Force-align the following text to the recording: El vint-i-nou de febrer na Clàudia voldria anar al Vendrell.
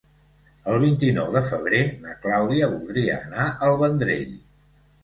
El 0.71 0.79
vint-i-nou 0.83 1.29
de 1.35 1.43
febrer 1.51 1.83
na 2.07 2.17
Clàudia 2.25 2.73
voldria 2.75 3.21
anar 3.31 3.49
al 3.71 3.81
Vendrell. 3.87 4.39